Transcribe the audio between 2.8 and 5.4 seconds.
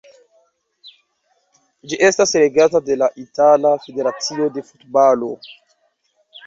de la Itala Federacio de Futbalo.